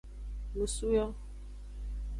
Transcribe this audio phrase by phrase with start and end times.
[0.55, 1.05] Nusu yo.